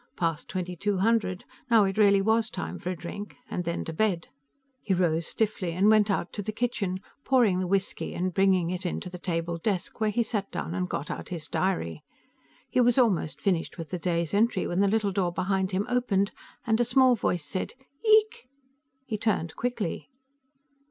[0.15, 3.93] Past twenty two hundred; now it really was time for a drink, and then to
[3.93, 4.29] bed.
[4.81, 8.83] He rose stiffly and went out to the kitchen, pouring the whisky and bringing it
[8.83, 12.01] in to the table desk, where he sat down and got out his diary.
[12.67, 16.31] He was almost finished with the day's entry when the little door behind him opened
[16.65, 17.73] and a small voice said,
[18.03, 18.47] "Yeeek."
[19.05, 20.09] He turned quickly.